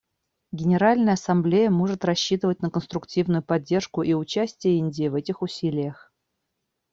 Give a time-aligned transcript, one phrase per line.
[0.51, 6.11] Генеральная Ассамблея может рассчитывать на конструктивную поддержку и участие Индии в этих усилиях.